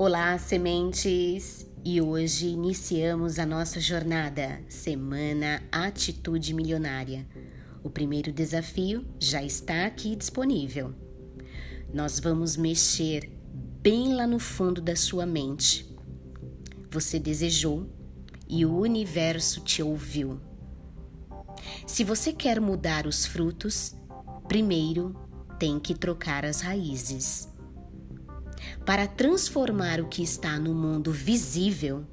[0.00, 1.66] Olá, sementes!
[1.84, 7.26] E hoje iniciamos a nossa jornada, Semana Atitude Milionária.
[7.82, 10.94] O primeiro desafio já está aqui disponível.
[11.92, 13.28] Nós vamos mexer
[13.82, 15.92] bem lá no fundo da sua mente.
[16.92, 17.90] Você desejou
[18.48, 20.40] e o universo te ouviu.
[21.88, 23.96] Se você quer mudar os frutos,
[24.46, 25.16] primeiro
[25.58, 27.48] tem que trocar as raízes.
[28.84, 32.06] Para transformar o que está no mundo visível,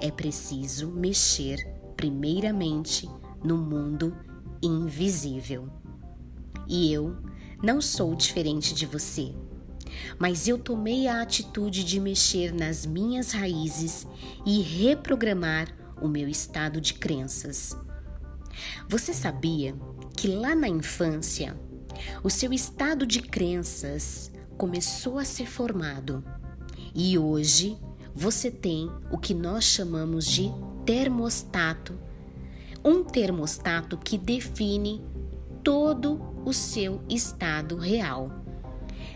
[0.00, 1.56] é preciso mexer
[1.96, 3.08] primeiramente
[3.42, 4.16] no mundo
[4.62, 5.68] invisível.
[6.68, 7.16] E eu
[7.62, 9.34] não sou diferente de você,
[10.18, 14.06] mas eu tomei a atitude de mexer nas minhas raízes
[14.46, 15.68] e reprogramar
[16.00, 17.76] o meu estado de crenças.
[18.88, 19.74] Você sabia
[20.16, 21.58] que lá na infância,
[22.22, 26.22] o seu estado de crenças começou a ser formado.
[26.94, 27.78] E hoje
[28.14, 30.52] você tem o que nós chamamos de
[30.84, 31.98] termostato,
[32.84, 35.02] um termostato que define
[35.62, 38.44] todo o seu estado real,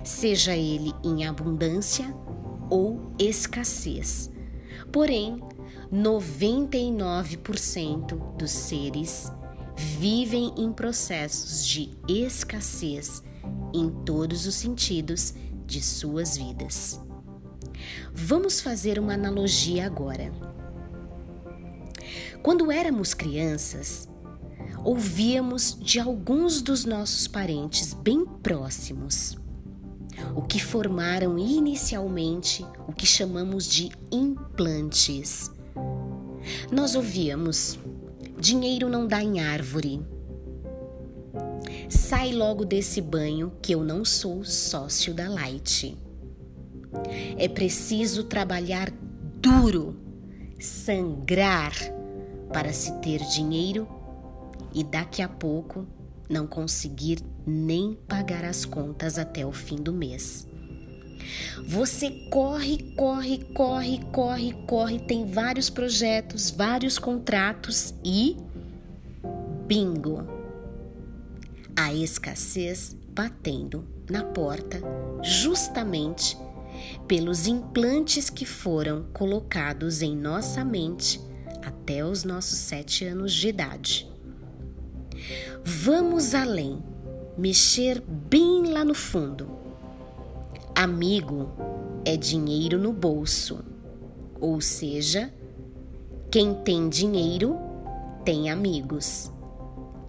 [0.05, 2.15] seja ele em abundância
[2.71, 4.31] ou escassez.
[4.93, 5.41] Porém,
[5.93, 9.33] 99% dos seres
[9.77, 13.25] vivem em processos de escassez
[13.75, 15.35] em todos os sentidos
[15.67, 17.01] de suas vidas.
[18.13, 20.33] Vamos fazer uma analogia agora.
[22.43, 24.09] Quando éramos crianças,
[24.85, 29.39] ouvíamos de alguns dos nossos parentes bem próximos,
[30.35, 35.51] o que formaram inicialmente o que chamamos de implantes.
[36.71, 37.79] Nós ouvíamos:
[38.39, 40.03] dinheiro não dá em árvore,
[41.89, 45.97] Sai logo desse banho que eu não sou sócio da Light.
[47.39, 48.91] É preciso trabalhar
[49.41, 49.97] duro,
[50.61, 51.73] sangrar
[52.53, 53.89] para se ter dinheiro
[54.75, 55.87] e daqui a pouco
[56.29, 60.47] não conseguir nem pagar as contas até o fim do mês.
[61.67, 68.37] Você corre, corre, corre, corre, corre, tem vários projetos, vários contratos e
[69.67, 70.42] bingo!
[71.77, 74.81] A escassez batendo na porta
[75.23, 76.37] justamente
[77.07, 81.21] pelos implantes que foram colocados em nossa mente
[81.65, 84.11] até os nossos sete anos de idade.
[85.65, 86.83] Vamos além,
[87.37, 89.49] mexer bem lá no fundo.
[90.75, 91.51] Amigo
[92.05, 93.65] é dinheiro no bolso,
[94.41, 95.33] ou seja,
[96.31, 97.59] quem tem dinheiro
[98.25, 99.32] tem amigos.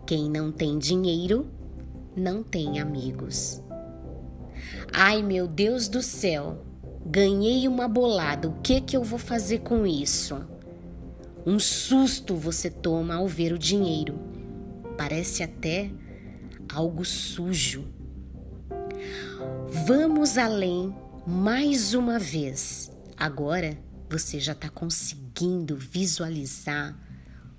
[0.06, 1.50] Quem não tem dinheiro
[2.16, 3.62] não tem amigos.
[4.92, 6.64] Ai, meu Deus do céu,
[7.06, 10.46] ganhei uma bolada, o que que eu vou fazer com isso?
[11.46, 14.20] Um susto você toma ao ver o dinheiro.
[14.98, 15.90] Parece até
[16.72, 17.86] algo sujo.
[19.86, 22.92] Vamos além mais uma vez.
[23.18, 23.78] Agora
[24.10, 26.98] você já está conseguindo visualizar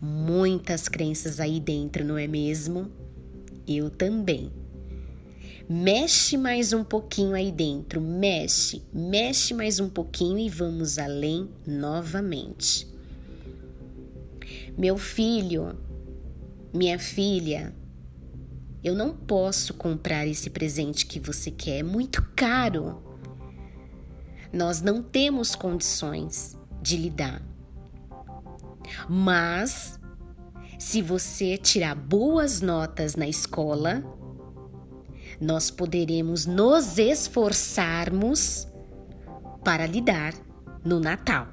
[0.04, 2.90] muitas crenças aí dentro, não é mesmo?
[3.66, 4.52] Eu também.
[5.66, 12.86] Mexe mais um pouquinho aí dentro, mexe, mexe mais um pouquinho e vamos além novamente.
[14.76, 15.74] Meu filho,
[16.74, 17.74] minha filha,
[18.82, 23.02] eu não posso comprar esse presente que você quer, é muito caro.
[24.52, 27.53] Nós não temos condições de lhe dar.
[29.08, 29.98] Mas
[30.78, 34.02] se você tirar boas notas na escola,
[35.40, 38.68] nós poderemos nos esforçarmos
[39.64, 40.34] para lidar
[40.84, 41.48] no Natal.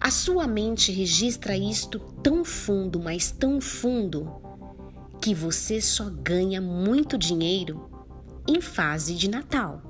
[0.00, 4.30] A sua mente registra isto tão fundo, mas tão fundo,
[5.20, 7.90] que você só ganha muito dinheiro
[8.46, 9.82] em fase de Natal.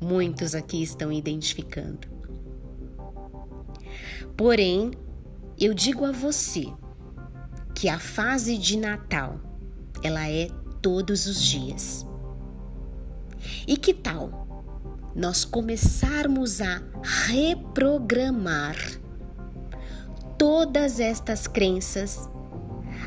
[0.00, 2.08] Muitos aqui estão identificando.
[4.36, 4.92] Porém,
[5.58, 6.66] eu digo a você
[7.74, 9.40] que a fase de Natal,
[10.02, 10.48] ela é
[10.80, 12.06] todos os dias.
[13.66, 14.70] E que tal
[15.14, 16.80] nós começarmos a
[17.26, 18.76] reprogramar
[20.38, 22.28] todas estas crenças,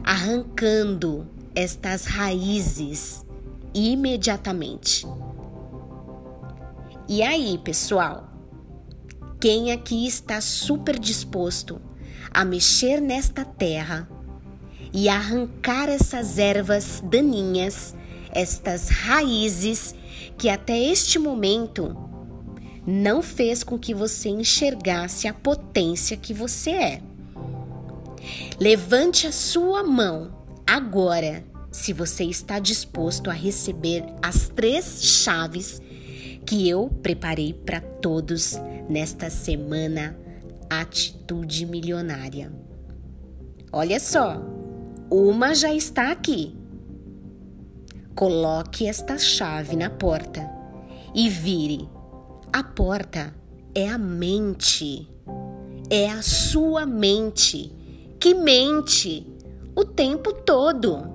[0.03, 3.25] arrancando estas raízes
[3.73, 5.05] imediatamente?
[7.07, 8.34] E aí, pessoal?
[9.45, 11.79] Quem aqui está super disposto
[12.31, 14.09] a mexer nesta terra
[14.91, 17.93] e arrancar essas ervas daninhas,
[18.31, 19.93] estas raízes
[20.35, 21.95] que até este momento
[22.87, 27.01] não fez com que você enxergasse a potência que você é.
[28.59, 35.79] Levante a sua mão agora, se você está disposto a receber as três chaves
[36.47, 38.59] que eu preparei para todos
[38.89, 40.17] nesta semana
[40.69, 42.51] Atitude Milionária.
[43.71, 44.41] Olha só,
[45.09, 46.55] uma já está aqui.
[48.15, 50.49] Coloque esta chave na porta
[51.13, 51.89] e vire.
[52.53, 53.35] A porta
[53.73, 55.09] é a mente.
[55.89, 57.73] É a sua mente
[58.19, 59.27] que mente
[59.75, 61.13] o tempo todo.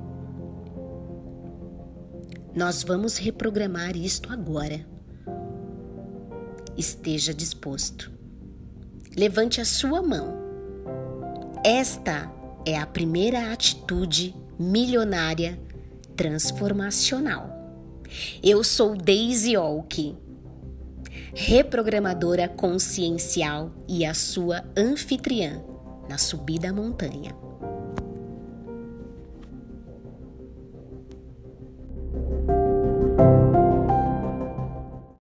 [2.54, 4.86] Nós vamos reprogramar isto agora.
[6.80, 8.10] Esteja disposto.
[9.14, 10.32] Levante a sua mão.
[11.62, 12.32] Esta
[12.64, 15.60] é a primeira atitude milionária
[16.16, 17.50] transformacional.
[18.42, 20.16] Eu sou Daisy Olk,
[21.34, 25.62] reprogramadora consciencial e a sua anfitriã
[26.08, 27.36] na subida à montanha.